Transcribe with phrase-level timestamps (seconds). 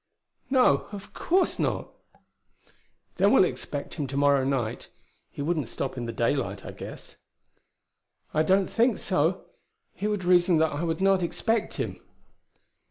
[0.49, 1.89] "No, of course not."
[3.17, 4.87] "Then we'll expect him to morrow night.
[5.29, 7.17] He wouldn't stop in the daylight, I guess."
[8.33, 9.45] "I don't think so.
[9.93, 12.01] He would reason that I would not expect him."